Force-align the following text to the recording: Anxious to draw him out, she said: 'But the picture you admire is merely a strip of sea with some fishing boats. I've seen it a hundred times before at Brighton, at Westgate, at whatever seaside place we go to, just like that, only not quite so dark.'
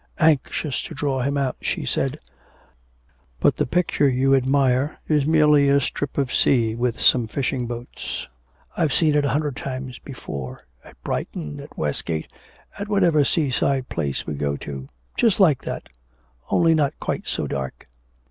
Anxious 0.17 0.81
to 0.85 0.95
draw 0.95 1.21
him 1.21 1.37
out, 1.37 1.57
she 1.61 1.85
said: 1.85 2.19
'But 3.39 3.57
the 3.57 3.67
picture 3.67 4.09
you 4.09 4.33
admire 4.33 4.97
is 5.07 5.27
merely 5.27 5.69
a 5.69 5.79
strip 5.79 6.17
of 6.17 6.33
sea 6.33 6.73
with 6.73 6.99
some 6.99 7.27
fishing 7.27 7.67
boats. 7.67 8.27
I've 8.75 8.93
seen 8.95 9.13
it 9.13 9.25
a 9.25 9.29
hundred 9.29 9.55
times 9.55 9.99
before 9.99 10.65
at 10.83 10.99
Brighton, 11.03 11.59
at 11.59 11.77
Westgate, 11.77 12.33
at 12.79 12.87
whatever 12.87 13.23
seaside 13.23 13.89
place 13.89 14.25
we 14.25 14.33
go 14.33 14.57
to, 14.57 14.89
just 15.15 15.39
like 15.39 15.61
that, 15.65 15.83
only 16.49 16.73
not 16.73 16.99
quite 16.99 17.27
so 17.27 17.45
dark.' 17.45 17.85